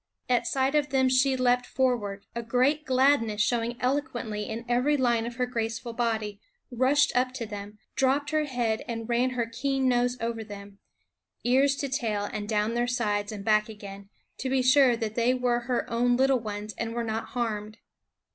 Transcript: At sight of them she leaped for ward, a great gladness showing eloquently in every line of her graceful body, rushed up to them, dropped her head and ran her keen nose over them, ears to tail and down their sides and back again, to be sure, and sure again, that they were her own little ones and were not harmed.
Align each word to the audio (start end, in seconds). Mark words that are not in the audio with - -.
At 0.27 0.47
sight 0.47 0.73
of 0.73 0.89
them 0.89 1.09
she 1.09 1.37
leaped 1.37 1.67
for 1.67 1.95
ward, 1.95 2.25
a 2.33 2.41
great 2.41 2.85
gladness 2.85 3.39
showing 3.39 3.77
eloquently 3.79 4.49
in 4.49 4.65
every 4.67 4.97
line 4.97 5.27
of 5.27 5.35
her 5.35 5.45
graceful 5.45 5.93
body, 5.93 6.41
rushed 6.71 7.15
up 7.15 7.33
to 7.33 7.45
them, 7.45 7.77
dropped 7.95 8.31
her 8.31 8.45
head 8.45 8.83
and 8.87 9.07
ran 9.07 9.29
her 9.37 9.45
keen 9.45 9.87
nose 9.87 10.17
over 10.19 10.43
them, 10.43 10.79
ears 11.43 11.75
to 11.75 11.87
tail 11.87 12.27
and 12.33 12.49
down 12.49 12.73
their 12.73 12.87
sides 12.87 13.31
and 13.31 13.45
back 13.45 13.69
again, 13.69 14.09
to 14.39 14.49
be 14.49 14.63
sure, 14.63 14.89
and 14.93 14.93
sure 14.93 14.93
again, 14.95 14.99
that 15.01 15.15
they 15.15 15.33
were 15.35 15.59
her 15.59 15.87
own 15.87 16.17
little 16.17 16.39
ones 16.39 16.73
and 16.79 16.95
were 16.95 17.03
not 17.03 17.25
harmed. 17.35 17.77